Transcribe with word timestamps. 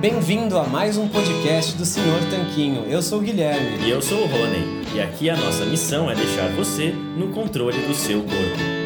Bem-vindo 0.00 0.56
a 0.56 0.64
mais 0.64 0.96
um 0.96 1.08
podcast 1.08 1.76
do 1.76 1.84
Senhor 1.84 2.20
Tanquinho. 2.30 2.84
Eu 2.84 3.02
sou 3.02 3.18
o 3.18 3.22
Guilherme. 3.22 3.84
E 3.84 3.90
eu 3.90 4.00
sou 4.00 4.22
o 4.22 4.26
Rony. 4.26 4.84
E 4.94 5.00
aqui 5.00 5.28
a 5.28 5.36
nossa 5.36 5.64
missão 5.64 6.08
é 6.08 6.14
deixar 6.14 6.48
você 6.52 6.92
no 6.92 7.32
controle 7.32 7.78
do 7.88 7.94
seu 7.94 8.20
corpo. 8.20 8.84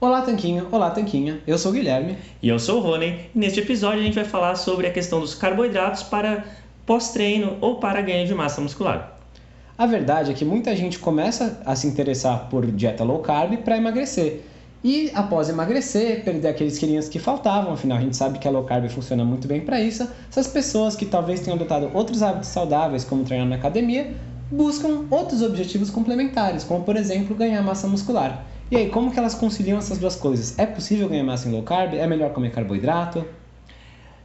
Olá, 0.00 0.22
Tanquinho. 0.22 0.66
Olá, 0.72 0.90
Tanquinha. 0.90 1.40
Eu 1.46 1.58
sou 1.58 1.70
o 1.70 1.74
Guilherme. 1.74 2.18
E 2.42 2.48
eu 2.48 2.58
sou 2.58 2.78
o 2.78 2.80
Rony. 2.80 3.20
E 3.34 3.38
neste 3.38 3.60
episódio 3.60 4.00
a 4.00 4.02
gente 4.02 4.14
vai 4.14 4.24
falar 4.24 4.56
sobre 4.56 4.86
a 4.86 4.92
questão 4.92 5.20
dos 5.20 5.34
carboidratos 5.34 6.02
para 6.02 6.44
pós-treino 6.88 7.58
ou 7.60 7.74
para 7.74 8.00
ganho 8.00 8.26
de 8.26 8.34
massa 8.34 8.62
muscular. 8.62 9.18
A 9.76 9.84
verdade 9.84 10.30
é 10.30 10.34
que 10.34 10.42
muita 10.42 10.74
gente 10.74 10.98
começa 10.98 11.60
a 11.66 11.76
se 11.76 11.86
interessar 11.86 12.48
por 12.48 12.64
dieta 12.64 13.04
low 13.04 13.18
carb 13.18 13.58
para 13.58 13.76
emagrecer. 13.76 14.40
E 14.82 15.10
após 15.14 15.50
emagrecer, 15.50 16.24
perder 16.24 16.48
aqueles 16.48 16.78
quilinhos 16.78 17.06
que 17.06 17.18
faltavam, 17.18 17.74
afinal 17.74 17.98
a 17.98 18.00
gente 18.00 18.16
sabe 18.16 18.38
que 18.38 18.48
a 18.48 18.50
low 18.50 18.64
carb 18.64 18.88
funciona 18.88 19.22
muito 19.22 19.46
bem 19.46 19.60
para 19.60 19.78
isso, 19.78 20.08
essas 20.30 20.48
pessoas 20.48 20.96
que 20.96 21.04
talvez 21.04 21.40
tenham 21.40 21.56
adotado 21.56 21.90
outros 21.92 22.22
hábitos 22.22 22.48
saudáveis, 22.48 23.04
como 23.04 23.22
treinar 23.22 23.46
na 23.46 23.56
academia, 23.56 24.14
buscam 24.50 25.04
outros 25.10 25.42
objetivos 25.42 25.90
complementares, 25.90 26.64
como 26.64 26.84
por 26.84 26.96
exemplo 26.96 27.36
ganhar 27.36 27.60
massa 27.62 27.86
muscular. 27.86 28.46
E 28.70 28.76
aí, 28.76 28.88
como 28.88 29.12
que 29.12 29.18
elas 29.18 29.34
conciliam 29.34 29.76
essas 29.76 29.98
duas 29.98 30.16
coisas? 30.16 30.58
É 30.58 30.64
possível 30.64 31.06
ganhar 31.06 31.24
massa 31.24 31.48
em 31.48 31.52
low 31.52 31.62
carb? 31.62 31.92
É 31.92 32.06
melhor 32.06 32.32
comer 32.32 32.50
carboidrato? 32.50 33.26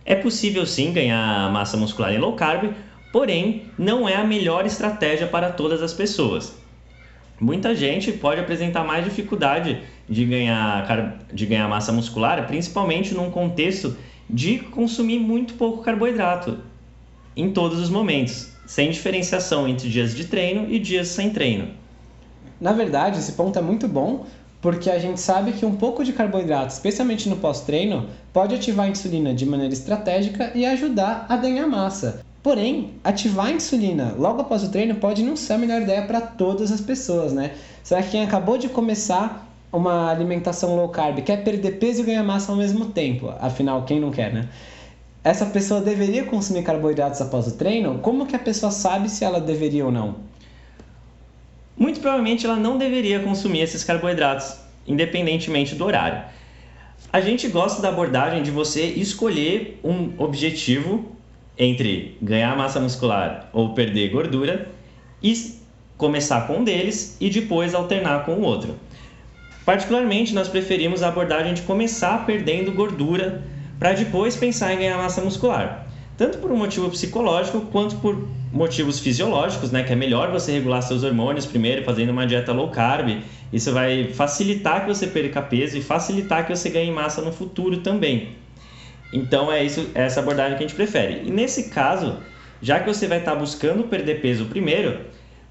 É 0.05 0.15
possível 0.15 0.65
sim 0.65 0.91
ganhar 0.91 1.51
massa 1.51 1.77
muscular 1.77 2.13
em 2.13 2.17
low 2.17 2.33
carb, 2.33 2.73
porém 3.11 3.63
não 3.77 4.07
é 4.07 4.15
a 4.15 4.23
melhor 4.23 4.65
estratégia 4.65 5.27
para 5.27 5.51
todas 5.51 5.81
as 5.81 5.93
pessoas. 5.93 6.57
Muita 7.39 7.75
gente 7.75 8.11
pode 8.11 8.39
apresentar 8.39 8.83
mais 8.83 9.05
dificuldade 9.05 9.81
de 10.09 10.25
ganhar, 10.25 11.25
de 11.33 11.45
ganhar 11.45 11.67
massa 11.67 11.91
muscular, 11.91 12.45
principalmente 12.47 13.13
num 13.13 13.29
contexto 13.29 13.95
de 14.29 14.59
consumir 14.59 15.19
muito 15.19 15.53
pouco 15.55 15.83
carboidrato 15.83 16.59
em 17.35 17.51
todos 17.51 17.79
os 17.79 17.89
momentos, 17.89 18.51
sem 18.65 18.91
diferenciação 18.91 19.67
entre 19.67 19.89
dias 19.89 20.15
de 20.15 20.25
treino 20.25 20.71
e 20.71 20.79
dias 20.79 21.07
sem 21.07 21.31
treino. 21.31 21.69
Na 22.59 22.71
verdade, 22.71 23.19
esse 23.19 23.33
ponto 23.33 23.57
é 23.57 23.61
muito 23.61 23.87
bom, 23.87 24.25
porque 24.63 24.89
a 24.89 24.97
gente 24.97 25.19
sabe 25.19 25.51
que 25.51 25.65
um 25.65 25.75
pouco 25.75 26.05
de 26.05 26.13
carboidrato, 26.13 26.71
especialmente 26.71 27.27
no 27.27 27.35
pós-treino, 27.35 28.07
pode 28.31 28.55
ativar 28.55 28.85
a 28.85 28.89
insulina 28.89 29.33
de 29.33 29.45
maneira 29.45 29.73
estratégica 29.73 30.53
e 30.55 30.65
ajudar 30.65 31.25
a 31.27 31.35
ganhar 31.35 31.67
massa. 31.67 32.21
Porém, 32.41 32.91
ativar 33.03 33.47
a 33.47 33.51
insulina 33.51 34.15
logo 34.17 34.39
após 34.39 34.63
o 34.63 34.69
treino 34.69 34.95
pode 34.95 35.21
não 35.21 35.35
ser 35.35 35.53
a 35.53 35.57
melhor 35.57 35.81
ideia 35.81 36.03
para 36.03 36.21
todas 36.21 36.71
as 36.71 36.79
pessoas, 36.79 37.33
né? 37.33 37.51
Será 37.83 38.01
que 38.01 38.11
quem 38.11 38.23
acabou 38.23 38.57
de 38.57 38.69
começar 38.69 39.49
uma 39.69 40.09
alimentação 40.09 40.77
low 40.77 40.87
carb 40.87 41.19
quer 41.19 41.43
perder 41.43 41.77
peso 41.77 41.99
e 41.99 42.05
ganhar 42.05 42.23
massa 42.23 42.49
ao 42.49 42.57
mesmo 42.57 42.85
tempo? 42.85 43.33
Afinal, 43.41 43.83
quem 43.83 43.99
não 43.99 44.11
quer, 44.11 44.33
né? 44.33 44.47
Essa 45.25 45.45
pessoa 45.45 45.81
deveria 45.81 46.23
consumir 46.23 46.63
carboidratos 46.63 47.19
após 47.19 47.47
o 47.47 47.57
treino? 47.57 47.99
Como 47.99 48.25
que 48.25 48.35
a 48.35 48.39
pessoa 48.39 48.71
sabe 48.71 49.09
se 49.09 49.25
ela 49.25 49.41
deveria 49.41 49.85
ou 49.85 49.91
não? 49.91 50.15
Muito 51.83 51.99
provavelmente 51.99 52.45
ela 52.45 52.55
não 52.55 52.77
deveria 52.77 53.19
consumir 53.19 53.59
esses 53.59 53.83
carboidratos, 53.83 54.55
independentemente 54.87 55.75
do 55.75 55.83
horário. 55.83 56.23
A 57.11 57.19
gente 57.19 57.49
gosta 57.49 57.81
da 57.81 57.89
abordagem 57.89 58.41
de 58.41 58.49
você 58.49 58.85
escolher 58.85 59.81
um 59.83 60.13
objetivo 60.17 61.11
entre 61.57 62.17
ganhar 62.21 62.55
massa 62.55 62.79
muscular 62.79 63.49
ou 63.51 63.73
perder 63.73 64.11
gordura 64.11 64.69
e 65.21 65.33
começar 65.97 66.47
com 66.47 66.59
um 66.59 66.63
deles 66.63 67.17
e 67.19 67.29
depois 67.29 67.75
alternar 67.75 68.23
com 68.23 68.35
o 68.35 68.43
outro. 68.43 68.77
Particularmente, 69.65 70.33
nós 70.33 70.47
preferimos 70.47 71.03
a 71.03 71.09
abordagem 71.09 71.53
de 71.53 71.63
começar 71.63 72.25
perdendo 72.25 72.71
gordura 72.71 73.43
para 73.77 73.91
depois 73.91 74.37
pensar 74.37 74.73
em 74.73 74.77
ganhar 74.77 74.97
massa 74.97 75.19
muscular. 75.19 75.82
Tanto 76.17 76.37
por 76.37 76.51
um 76.51 76.57
motivo 76.57 76.89
psicológico 76.89 77.61
quanto 77.71 77.95
por 77.95 78.27
motivos 78.51 78.99
fisiológicos, 78.99 79.71
né? 79.71 79.83
Que 79.83 79.93
é 79.93 79.95
melhor 79.95 80.31
você 80.31 80.51
regular 80.51 80.81
seus 80.83 81.03
hormônios 81.03 81.45
primeiro, 81.45 81.83
fazendo 81.83 82.11
uma 82.11 82.27
dieta 82.27 82.51
low 82.53 82.69
carb. 82.69 83.21
Isso 83.51 83.71
vai 83.71 84.11
facilitar 84.13 84.81
que 84.81 84.87
você 84.93 85.07
perca 85.07 85.41
peso 85.41 85.77
e 85.77 85.81
facilitar 85.81 86.45
que 86.45 86.55
você 86.55 86.69
ganhe 86.69 86.91
massa 86.91 87.21
no 87.21 87.31
futuro 87.31 87.77
também. 87.77 88.35
Então 89.11 89.51
é 89.51 89.63
isso, 89.63 89.89
é 89.95 90.03
essa 90.03 90.19
abordagem 90.19 90.57
que 90.57 90.63
a 90.63 90.67
gente 90.67 90.75
prefere. 90.75 91.27
E 91.27 91.31
nesse 91.31 91.69
caso, 91.69 92.17
já 92.61 92.79
que 92.79 92.87
você 92.87 93.07
vai 93.07 93.19
estar 93.19 93.35
buscando 93.35 93.83
perder 93.83 94.21
peso 94.21 94.45
primeiro, 94.45 95.01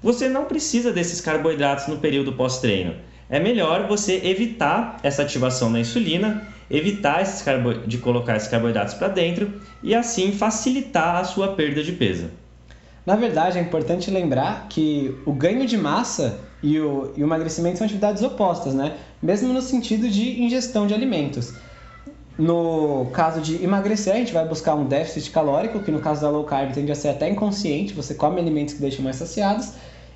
você 0.01 0.27
não 0.27 0.45
precisa 0.45 0.91
desses 0.91 1.21
carboidratos 1.21 1.87
no 1.87 1.97
período 1.97 2.33
pós-treino. 2.33 2.95
É 3.29 3.39
melhor 3.39 3.87
você 3.87 4.19
evitar 4.23 4.97
essa 5.01 5.21
ativação 5.21 5.71
da 5.71 5.79
insulina, 5.79 6.45
evitar 6.69 7.21
esses 7.21 7.41
carbo... 7.41 7.73
de 7.73 7.97
colocar 7.97 8.35
esses 8.35 8.47
carboidratos 8.47 8.93
para 8.93 9.07
dentro 9.07 9.51
e 9.81 9.93
assim 9.93 10.31
facilitar 10.31 11.17
a 11.17 11.23
sua 11.23 11.49
perda 11.49 11.83
de 11.83 11.91
peso. 11.91 12.29
Na 13.05 13.15
verdade, 13.15 13.57
é 13.57 13.61
importante 13.61 14.09
lembrar 14.09 14.67
que 14.69 15.13
o 15.25 15.33
ganho 15.33 15.65
de 15.65 15.77
massa 15.77 16.39
e 16.61 16.79
o, 16.79 17.11
e 17.17 17.21
o 17.21 17.25
emagrecimento 17.25 17.77
são 17.77 17.85
atividades 17.85 18.23
opostas, 18.23 18.73
né? 18.73 18.95
Mesmo 19.21 19.51
no 19.51 19.61
sentido 19.61 20.09
de 20.09 20.41
ingestão 20.41 20.87
de 20.87 20.93
alimentos. 20.93 21.53
No 22.37 23.07
caso 23.13 23.41
de 23.41 23.61
emagrecer, 23.63 24.13
a 24.13 24.17
gente 24.17 24.33
vai 24.33 24.47
buscar 24.47 24.73
um 24.73 24.85
déficit 24.85 25.31
calórico, 25.31 25.81
que 25.81 25.91
no 25.91 25.99
caso 25.99 26.21
da 26.21 26.29
low 26.29 26.45
carb 26.45 26.71
tende 26.71 26.91
a 26.91 26.95
ser 26.95 27.09
até 27.09 27.29
inconsciente, 27.29 27.93
você 27.93 28.15
come 28.15 28.39
alimentos 28.39 28.73
que 28.73 28.81
deixam 28.81 29.03
mais 29.03 29.17
saciados. 29.17 29.73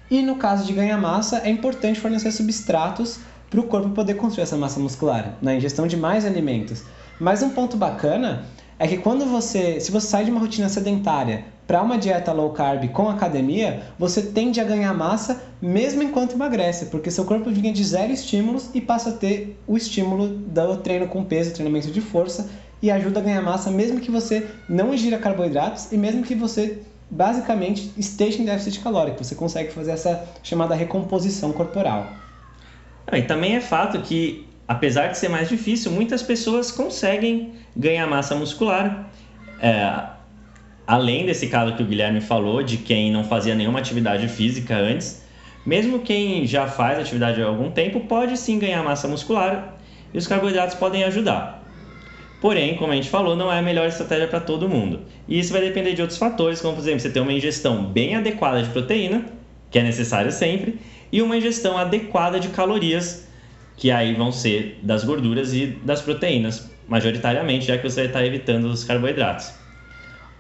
E 0.10 0.22
no 0.22 0.38
caso 0.38 0.66
de 0.66 0.72
ganhar 0.72 0.98
massa, 0.98 1.42
é 1.44 1.50
importante 1.50 2.00
fornecer 2.00 2.32
substratos 2.32 3.20
para 3.50 3.60
o 3.60 3.64
corpo 3.64 3.90
poder 3.90 4.16
construir 4.16 4.44
essa 4.44 4.58
massa 4.58 4.80
muscular, 4.80 5.38
na 5.42 5.56
ingestão 5.56 5.88
de 5.88 5.96
mais 5.96 6.26
alimentos. 6.26 6.84
Mas 7.20 7.42
um 7.42 7.50
ponto 7.50 7.78
bacana 7.78 8.46
é 8.80 8.88
que 8.88 8.98
quando 8.98 9.26
você, 9.26 9.80
se 9.80 9.92
você 9.92 10.08
sai 10.08 10.26
de 10.26 10.32
uma 10.32 10.40
rotina 10.40 10.70
sedentária 10.70 11.46
para 11.66 11.82
uma 11.82 11.98
dieta 11.98 12.32
low 12.32 12.52
carb 12.52 12.88
com 12.90 13.10
academia, 13.10 13.84
você 13.98 14.22
tende 14.22 14.62
a 14.62 14.64
ganhar 14.64 14.94
massa 14.94 15.44
mesmo 15.62 16.04
enquanto 16.04 16.34
emagrece, 16.34 16.86
porque 16.86 17.10
seu 17.10 17.26
corpo 17.26 17.50
vinha 17.50 17.74
de 17.74 17.84
zero 17.84 18.14
estímulos 18.14 18.70
e 18.74 18.80
passa 18.80 19.10
a 19.10 19.14
ter 19.14 19.60
o 19.68 19.76
estímulo 19.76 20.28
do 20.28 20.78
treino 20.78 21.08
com 21.08 21.24
peso, 21.24 21.54
treinamento 21.54 21.92
de 21.92 22.02
força 22.02 22.50
e 22.82 22.92
ajuda 22.92 23.20
a 23.20 23.24
ganhar 23.24 23.42
massa 23.42 23.72
mesmo 23.72 24.00
que 24.00 24.12
você 24.12 24.48
não 24.70 24.94
ingira 24.94 25.18
carboidratos 25.18 25.92
e 25.92 25.98
mesmo 25.98 26.24
que 26.24 26.36
você 26.36 26.80
basicamente 27.10 27.92
esteja 27.98 28.42
em 28.42 28.46
déficit 28.46 28.80
calórico, 28.82 29.24
você 29.24 29.34
consegue 29.34 29.72
fazer 29.72 29.92
essa 29.92 30.28
chamada 30.44 30.76
recomposição 30.76 31.52
corporal. 31.52 32.27
Ah, 33.08 33.18
e 33.18 33.24
também 33.24 33.56
é 33.56 33.62
fato 33.62 34.00
que, 34.02 34.46
apesar 34.68 35.08
de 35.08 35.18
ser 35.18 35.30
mais 35.30 35.48
difícil, 35.48 35.92
muitas 35.92 36.22
pessoas 36.22 36.72
conseguem 36.72 37.54
ganhar 37.76 38.06
massa 38.06 38.36
muscular. 38.36 39.10
É, 39.62 40.04
além 40.86 41.26
desse 41.26 41.48
caso 41.48 41.76
que 41.76 41.82
o 41.82 41.86
Guilherme 41.86 42.20
falou, 42.20 42.62
de 42.62 42.78
quem 42.78 43.10
não 43.12 43.24
fazia 43.24 43.56
nenhuma 43.56 43.80
atividade 43.80 44.28
física 44.28 44.76
antes, 44.76 45.26
mesmo 45.66 46.00
quem 46.00 46.46
já 46.46 46.68
faz 46.68 47.00
atividade 47.00 47.42
há 47.42 47.46
algum 47.46 47.72
tempo 47.72 48.02
pode 48.02 48.38
sim 48.38 48.60
ganhar 48.60 48.84
massa 48.84 49.08
muscular 49.08 49.78
e 50.14 50.18
os 50.18 50.28
carboidratos 50.28 50.76
podem 50.76 51.04
ajudar. 51.06 51.64
Porém, 52.40 52.76
como 52.76 52.92
a 52.92 52.96
gente 52.96 53.10
falou, 53.10 53.36
não 53.36 53.52
é 53.52 53.60
a 53.60 53.62
melhor 53.62 53.88
estratégia 53.88 54.28
para 54.28 54.40
todo 54.40 54.70
mundo. 54.70 55.02
E 55.28 55.40
isso 55.40 55.52
vai 55.52 55.62
depender 55.62 55.94
de 55.94 56.02
outros 56.02 56.20
fatores, 56.20 56.62
como 56.62 56.76
por 56.76 56.82
exemplo, 56.82 57.00
você 57.00 57.10
ter 57.10 57.20
uma 57.20 57.34
ingestão 57.34 57.84
bem 57.86 58.16
adequada 58.16 58.62
de 58.62 58.70
proteína, 58.70 59.26
que 59.72 59.80
é 59.80 59.84
necessário 59.84 60.32
sempre, 60.32 60.80
e 61.12 61.22
uma 61.22 61.38
ingestão 61.38 61.78
adequada 61.78 62.40
de 62.40 62.50
calorias, 62.50 63.26
que 63.76 63.92
aí 63.92 64.14
vão 64.14 64.32
ser 64.32 64.80
das 64.84 65.04
gorduras 65.04 65.54
e 65.54 65.68
das 65.84 66.02
proteínas, 66.02 66.70
majoritariamente, 66.88 67.68
já 67.68 67.78
que 67.78 67.90
você 67.90 68.06
estar 68.06 68.26
evitando 68.26 68.66
os 68.66 68.84
carboidratos. 68.84 69.52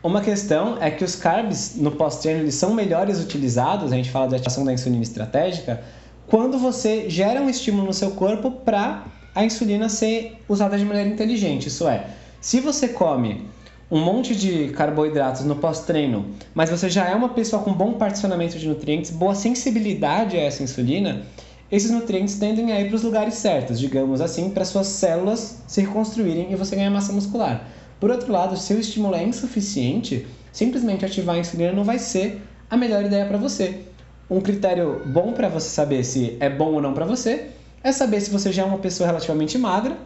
Uma 0.03 0.21
questão 0.21 0.77
é 0.79 0.89
que 0.91 1.03
os 1.03 1.15
carbs 1.15 1.75
no 1.75 1.91
pós-treino 1.91 2.49
são 2.51 2.73
melhores 2.73 3.19
utilizados, 3.19 3.91
a 3.91 3.95
gente 3.95 4.09
fala 4.09 4.27
de 4.27 4.35
ativação 4.35 4.63
da 4.63 4.73
insulina 4.73 5.03
estratégica, 5.03 5.83
quando 6.27 6.57
você 6.57 7.09
gera 7.09 7.41
um 7.41 7.49
estímulo 7.49 7.87
no 7.87 7.93
seu 7.93 8.11
corpo 8.11 8.51
para 8.51 9.05
a 9.33 9.43
insulina 9.43 9.89
ser 9.89 10.37
usada 10.47 10.77
de 10.77 10.85
maneira 10.85 11.09
inteligente. 11.09 11.67
Isso 11.67 11.87
é, 11.87 12.07
se 12.41 12.59
você 12.59 12.87
come 12.89 13.47
um 13.89 13.99
monte 13.99 14.35
de 14.35 14.69
carboidratos 14.69 15.45
no 15.45 15.55
pós-treino, 15.55 16.27
mas 16.53 16.69
você 16.69 16.89
já 16.89 17.07
é 17.07 17.15
uma 17.15 17.29
pessoa 17.29 17.63
com 17.63 17.71
bom 17.71 17.93
particionamento 17.93 18.59
de 18.59 18.67
nutrientes, 18.67 19.11
boa 19.11 19.33
sensibilidade 19.33 20.35
a 20.35 20.41
essa 20.41 20.61
insulina, 20.61 21.23
esses 21.71 21.89
nutrientes 21.91 22.37
tendem 22.37 22.71
a 22.71 22.81
ir 22.81 22.87
para 22.87 22.95
os 22.95 23.03
lugares 23.03 23.35
certos, 23.35 23.79
digamos 23.79 24.21
assim, 24.21 24.49
para 24.49 24.65
suas 24.65 24.87
células 24.87 25.63
se 25.67 25.81
reconstruírem 25.81 26.51
e 26.51 26.55
você 26.55 26.75
ganhar 26.75 26.89
massa 26.89 27.13
muscular. 27.13 27.67
Por 27.99 28.11
outro 28.11 28.31
lado, 28.31 28.57
se 28.57 28.73
o 28.73 28.79
estímulo 28.79 29.15
é 29.15 29.23
insuficiente, 29.23 30.27
simplesmente 30.51 31.05
ativar 31.05 31.35
a 31.35 31.39
insulina 31.39 31.71
não 31.71 31.83
vai 31.83 31.99
ser 31.99 32.41
a 32.69 32.77
melhor 32.77 33.03
ideia 33.05 33.25
para 33.25 33.37
você. 33.37 33.83
Um 34.29 34.41
critério 34.41 35.01
bom 35.05 35.31
para 35.31 35.47
você 35.47 35.69
saber 35.69 36.03
se 36.03 36.37
é 36.39 36.49
bom 36.49 36.73
ou 36.73 36.81
não 36.81 36.93
para 36.93 37.05
você 37.05 37.49
é 37.83 37.91
saber 37.91 38.19
se 38.21 38.29
você 38.29 38.51
já 38.51 38.63
é 38.63 38.65
uma 38.65 38.79
pessoa 38.79 39.07
relativamente 39.07 39.57
magra, 39.57 39.97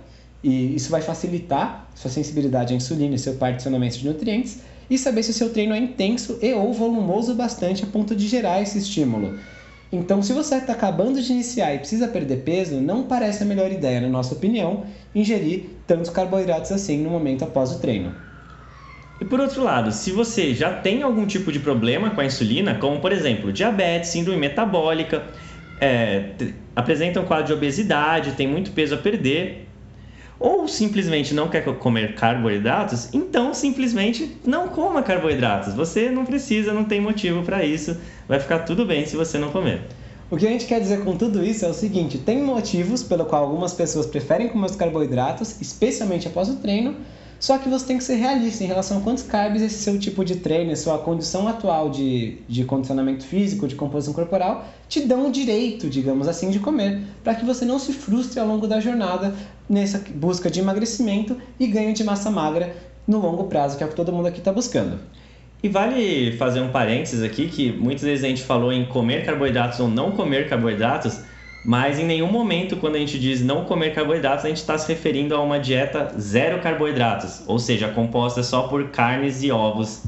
e 0.43 0.75
isso 0.75 0.89
vai 0.89 1.01
facilitar 1.01 1.89
sua 1.95 2.09
sensibilidade 2.09 2.73
à 2.73 2.77
insulina 2.77 3.15
e 3.15 3.19
seu 3.19 3.35
particionamento 3.35 3.97
de 3.97 4.07
nutrientes, 4.07 4.61
e 4.89 4.97
saber 4.97 5.23
se 5.23 5.31
o 5.31 5.33
seu 5.33 5.49
treino 5.49 5.73
é 5.73 5.77
intenso 5.77 6.37
e 6.41 6.53
ou 6.53 6.73
volumoso 6.73 7.33
bastante 7.33 7.83
a 7.83 7.87
ponto 7.87 8.15
de 8.15 8.27
gerar 8.27 8.61
esse 8.61 8.77
estímulo. 8.77 9.39
Então, 9.91 10.21
se 10.21 10.31
você 10.31 10.55
está 10.55 10.73
acabando 10.73 11.21
de 11.21 11.31
iniciar 11.31 11.73
e 11.75 11.79
precisa 11.79 12.07
perder 12.07 12.43
peso, 12.43 12.79
não 12.79 13.03
parece 13.03 13.43
a 13.43 13.45
melhor 13.45 13.71
ideia, 13.71 13.99
na 13.99 14.07
nossa 14.07 14.33
opinião, 14.33 14.85
ingerir 15.13 15.65
tantos 15.85 16.09
carboidratos 16.09 16.71
assim 16.71 16.97
no 16.97 17.09
momento 17.09 17.43
após 17.43 17.71
o 17.71 17.79
treino. 17.79 18.15
E 19.19 19.25
por 19.25 19.39
outro 19.39 19.63
lado, 19.63 19.91
se 19.91 20.11
você 20.11 20.53
já 20.53 20.73
tem 20.73 21.03
algum 21.03 21.27
tipo 21.27 21.51
de 21.51 21.59
problema 21.59 22.09
com 22.09 22.21
a 22.21 22.25
insulina, 22.25 22.75
como 22.75 22.99
por 22.99 23.11
exemplo 23.11 23.53
diabetes, 23.53 24.09
síndrome 24.09 24.39
metabólica, 24.39 25.23
é, 25.79 26.31
apresenta 26.75 27.19
um 27.19 27.25
quadro 27.25 27.47
de 27.47 27.53
obesidade, 27.53 28.31
tem 28.31 28.47
muito 28.47 28.71
peso 28.71 28.95
a 28.95 28.97
perder, 28.97 29.67
ou 30.41 30.67
simplesmente 30.67 31.35
não 31.35 31.47
quer 31.47 31.63
comer 31.77 32.15
carboidratos, 32.15 33.09
então 33.13 33.53
simplesmente 33.53 34.37
não 34.43 34.67
coma 34.67 35.03
carboidratos. 35.03 35.75
Você 35.75 36.09
não 36.09 36.25
precisa, 36.25 36.73
não 36.73 36.83
tem 36.83 36.99
motivo 36.99 37.43
para 37.43 37.63
isso. 37.63 37.95
Vai 38.27 38.39
ficar 38.39 38.59
tudo 38.59 38.83
bem 38.83 39.05
se 39.05 39.15
você 39.15 39.37
não 39.37 39.51
comer. 39.51 39.81
O 40.31 40.37
que 40.37 40.47
a 40.47 40.49
gente 40.49 40.65
quer 40.65 40.79
dizer 40.79 41.03
com 41.03 41.15
tudo 41.15 41.45
isso 41.45 41.63
é 41.63 41.67
o 41.67 41.73
seguinte: 41.73 42.17
tem 42.17 42.41
motivos 42.41 43.03
pelo 43.03 43.25
qual 43.25 43.43
algumas 43.43 43.73
pessoas 43.73 44.07
preferem 44.07 44.49
comer 44.49 44.65
os 44.65 44.75
carboidratos, 44.75 45.61
especialmente 45.61 46.27
após 46.27 46.49
o 46.49 46.55
treino, 46.55 46.95
só 47.41 47.57
que 47.57 47.67
você 47.67 47.87
tem 47.87 47.97
que 47.97 48.03
ser 48.03 48.17
realista 48.17 48.63
em 48.63 48.67
relação 48.67 48.99
a 48.99 49.01
quantos 49.01 49.23
carbs 49.23 49.63
esse 49.63 49.79
seu 49.79 49.97
tipo 49.97 50.23
de 50.23 50.35
treino, 50.35 50.77
sua 50.77 50.99
condição 50.99 51.47
atual 51.47 51.89
de, 51.89 52.37
de 52.47 52.63
condicionamento 52.63 53.25
físico, 53.25 53.67
de 53.67 53.73
composição 53.73 54.13
corporal, 54.13 54.63
te 54.87 55.01
dão 55.01 55.27
o 55.27 55.31
direito, 55.31 55.89
digamos 55.89 56.27
assim, 56.27 56.51
de 56.51 56.59
comer, 56.59 57.01
para 57.23 57.33
que 57.33 57.43
você 57.43 57.65
não 57.65 57.79
se 57.79 57.93
frustre 57.93 58.39
ao 58.39 58.45
longo 58.45 58.67
da 58.67 58.79
jornada 58.79 59.33
nessa 59.67 59.99
busca 60.13 60.51
de 60.51 60.59
emagrecimento 60.59 61.35
e 61.59 61.65
ganho 61.65 61.95
de 61.95 62.03
massa 62.03 62.29
magra 62.29 62.75
no 63.07 63.19
longo 63.19 63.45
prazo, 63.45 63.75
que 63.75 63.83
é 63.83 63.87
o 63.87 63.89
que 63.89 63.95
todo 63.95 64.13
mundo 64.13 64.27
aqui 64.27 64.37
está 64.37 64.53
buscando. 64.53 64.99
E 65.63 65.67
vale 65.67 66.33
fazer 66.37 66.61
um 66.61 66.69
parênteses 66.69 67.23
aqui 67.23 67.47
que 67.47 67.71
muitas 67.71 68.03
vezes 68.03 68.23
a 68.23 68.27
gente 68.27 68.43
falou 68.43 68.71
em 68.71 68.85
comer 68.85 69.25
carboidratos 69.25 69.79
ou 69.79 69.87
não 69.87 70.11
comer 70.11 70.47
carboidratos, 70.47 71.21
mas 71.63 71.99
em 71.99 72.05
nenhum 72.05 72.31
momento, 72.31 72.75
quando 72.77 72.95
a 72.95 72.99
gente 72.99 73.19
diz 73.19 73.41
não 73.41 73.65
comer 73.65 73.93
carboidratos, 73.93 74.45
a 74.45 74.47
gente 74.47 74.57
está 74.57 74.77
se 74.77 74.87
referindo 74.87 75.35
a 75.35 75.41
uma 75.41 75.59
dieta 75.59 76.11
zero 76.19 76.59
carboidratos, 76.59 77.43
ou 77.45 77.59
seja, 77.59 77.87
composta 77.89 78.41
só 78.41 78.63
por 78.63 78.89
carnes 78.89 79.43
e 79.43 79.51
ovos. 79.51 80.03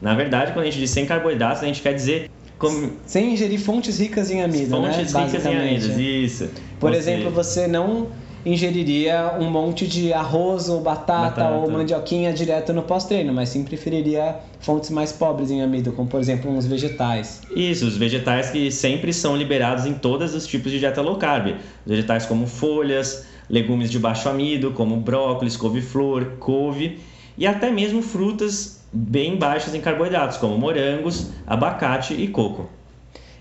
Na 0.00 0.14
verdade, 0.14 0.52
quando 0.52 0.66
a 0.66 0.70
gente 0.70 0.78
diz 0.78 0.90
sem 0.90 1.04
carboidratos, 1.04 1.62
a 1.62 1.66
gente 1.66 1.82
quer 1.82 1.94
dizer 1.94 2.30
como... 2.58 2.92
Sem 3.06 3.34
ingerir 3.34 3.60
fontes 3.60 3.98
ricas 3.98 4.30
em 4.30 4.42
amido, 4.42 4.70
fontes 4.70 5.12
né? 5.12 5.24
ricas 5.24 5.46
em 5.46 5.56
amidos, 5.56 5.96
isso. 5.96 6.50
Por 6.78 6.90
você... 6.90 6.98
exemplo, 6.98 7.30
você 7.30 7.66
não 7.66 8.08
ingeriria 8.44 9.34
um 9.38 9.50
monte 9.50 9.86
de 9.86 10.12
arroz 10.12 10.68
ou 10.68 10.80
batata, 10.80 11.42
batata. 11.42 11.56
ou 11.56 11.70
mandioquinha 11.70 12.32
direto 12.32 12.72
no 12.72 12.82
pós-treino, 12.82 13.32
mas 13.32 13.50
sim 13.50 13.64
preferiria 13.64 14.36
fontes 14.60 14.90
mais 14.90 15.12
pobres 15.12 15.50
em 15.50 15.62
amido, 15.62 15.92
como 15.92 16.08
por 16.08 16.20
exemplo 16.20 16.50
uns 16.50 16.66
vegetais. 16.66 17.42
Isso, 17.54 17.86
os 17.86 17.96
vegetais 17.96 18.50
que 18.50 18.70
sempre 18.70 19.12
são 19.12 19.36
liberados 19.36 19.86
em 19.86 19.94
todos 19.94 20.34
os 20.34 20.46
tipos 20.46 20.70
de 20.70 20.78
dieta 20.78 21.00
low 21.00 21.16
carb. 21.16 21.56
Vegetais 21.84 22.26
como 22.26 22.46
folhas, 22.46 23.26
legumes 23.48 23.90
de 23.90 23.98
baixo 23.98 24.28
amido, 24.28 24.72
como 24.72 24.96
brócolis, 24.96 25.56
couve-flor, 25.56 26.36
couve, 26.38 27.00
e 27.36 27.46
até 27.46 27.70
mesmo 27.70 28.02
frutas 28.02 28.78
bem 28.92 29.36
baixas 29.36 29.74
em 29.74 29.80
carboidratos, 29.80 30.38
como 30.38 30.56
morangos, 30.58 31.30
abacate 31.46 32.14
e 32.14 32.28
coco. 32.28 32.68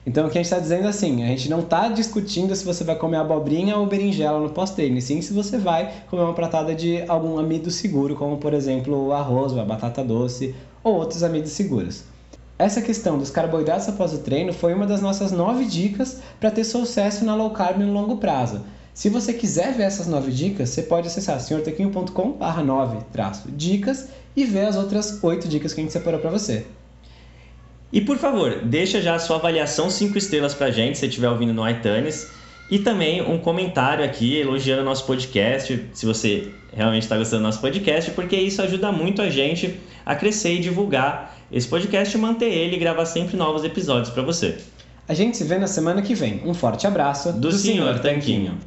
Então 0.08 0.26
o 0.26 0.30
que 0.30 0.38
a 0.38 0.42
gente 0.42 0.50
está 0.50 0.58
dizendo 0.58 0.86
é 0.86 0.88
assim, 0.88 1.26
a 1.26 1.28
gente 1.28 1.50
não 1.50 1.60
está 1.60 1.90
discutindo 1.90 2.56
se 2.56 2.64
você 2.64 2.82
vai 2.82 2.96
comer 2.96 3.18
abobrinha 3.18 3.76
ou 3.76 3.86
berinjela 3.86 4.40
no 4.40 4.50
pós-treino, 4.50 5.02
sim 5.02 5.22
se 5.22 5.34
você 5.34 5.58
vai 5.58 5.92
comer 6.10 6.22
uma 6.22 6.34
pratada 6.34 6.74
de 6.74 7.04
algum 7.10 7.38
amido 7.38 7.70
seguro, 7.70 8.16
como 8.16 8.38
por 8.38 8.54
exemplo 8.54 9.08
o 9.08 9.12
arroz, 9.12 9.58
a 9.58 9.66
batata 9.66 10.06
doce 10.06 10.56
ou 10.82 10.96
outros 10.96 11.24
amidos 11.24 11.52
seguros. 11.52 12.06
Essa 12.58 12.82
questão 12.82 13.18
dos 13.18 13.30
carboidratos 13.30 13.90
após 13.90 14.14
o 14.14 14.20
treino 14.20 14.54
foi 14.54 14.74
uma 14.74 14.88
das 14.88 15.02
nossas 15.02 15.34
nove 15.34 15.66
dicas 15.66 16.22
para 16.40 16.52
ter 16.52 16.64
sucesso 16.64 17.26
na 17.26 17.36
low 17.36 17.50
carb 17.50 17.82
no 17.82 17.92
longo 17.92 18.16
prazo. 18.16 18.62
Se 18.94 19.10
você 19.10 19.34
quiser 19.34 19.74
ver 19.74 19.84
essas 19.84 20.08
nove 20.08 20.32
dicas, 20.32 20.70
você 20.70 20.84
pode 20.84 21.08
acessar 21.08 21.42
senhortequinho.com/9-dicas 21.42 24.08
e 24.38 24.46
ver 24.46 24.68
as 24.68 24.78
outras 24.78 25.22
oito 25.22 25.50
dicas 25.50 25.74
que 25.74 25.82
a 25.82 25.84
gente 25.84 25.92
separou 25.92 26.22
para 26.22 26.32
você. 26.32 26.66
E 27.92 28.02
por 28.02 28.18
favor, 28.18 28.62
deixa 28.64 29.02
já 29.02 29.16
a 29.16 29.20
sua 29.20 29.38
avaliação 29.38 29.90
5 29.90 30.18
estrelas 30.18 30.54
pra 30.54 30.72
gente, 30.72 30.98
se 30.98 31.06
estiver 31.06 31.30
ouvindo 31.30 31.54
no 31.54 31.68
iTunes. 31.68 32.30
E 32.70 32.80
também 32.80 33.22
um 33.22 33.38
comentário 33.38 34.04
aqui 34.04 34.38
elogiando 34.38 34.82
o 34.82 34.86
nosso 34.86 35.06
podcast, 35.06 35.86
se 35.94 36.06
você 36.06 36.52
realmente 36.74 37.04
está 37.04 37.18
gostando 37.18 37.44
do 37.44 37.46
nosso 37.46 37.62
podcast, 37.62 38.12
porque 38.12 38.36
isso 38.36 38.62
ajuda 38.62 38.92
muito 38.92 39.22
a 39.22 39.30
gente 39.30 39.80
a 40.06 40.14
crescer 40.16 40.56
e 40.56 40.60
divulgar 40.60 41.38
esse 41.50 41.66
podcast, 41.66 42.18
manter 42.18 42.52
ele 42.52 42.76
e 42.76 42.80
gravar 42.80 43.06
sempre 43.06 43.38
novos 43.38 43.64
episódios 43.64 44.10
para 44.10 44.22
você. 44.22 44.58
A 45.08 45.14
gente 45.14 45.38
se 45.38 45.46
vê 45.46 45.58
na 45.58 45.68
semana 45.68 46.02
que 46.02 46.14
vem. 46.14 46.42
Um 46.46 46.54
forte 46.54 46.86
abraço 46.86 47.32
do, 47.32 47.40
do 47.40 47.52
Senhor 47.54 48.00
Tanquinho. 48.00 48.52
Tanquinho. 48.52 48.67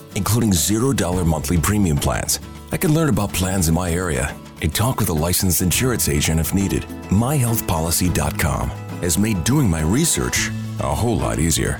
including 0.15 0.51
$0 0.51 1.27
monthly 1.27 1.57
premium 1.57 1.97
plans. 1.97 2.39
I 2.71 2.77
can 2.77 2.93
learn 2.93 3.09
about 3.09 3.33
plans 3.33 3.67
in 3.67 3.73
my 3.73 3.91
area 3.91 4.35
and 4.61 4.73
talk 4.73 4.99
with 4.99 5.09
a 5.09 5.13
licensed 5.13 5.61
insurance 5.61 6.07
agent 6.07 6.39
if 6.39 6.53
needed. 6.53 6.83
MyHealthPolicy.com 7.09 8.69
has 9.01 9.17
made 9.17 9.43
doing 9.43 9.69
my 9.69 9.81
research 9.81 10.49
a 10.79 10.95
whole 10.95 11.17
lot 11.17 11.39
easier. 11.39 11.79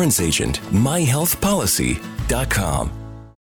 insurance 0.01 0.19
agent. 0.19 0.59
MyHealthPolicy.com. 0.71 2.91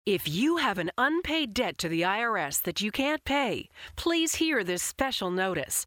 If 0.06 0.26
you 0.28 0.56
have 0.56 0.78
an 0.78 0.90
unpaid 0.98 1.54
debt 1.54 1.78
to 1.78 1.88
the 1.88 2.02
IRS 2.02 2.60
that 2.62 2.80
you 2.80 2.90
can't 2.90 3.24
pay, 3.24 3.68
please 3.96 4.34
hear 4.36 4.64
this 4.64 4.82
special 4.82 5.30
notice. 5.30 5.86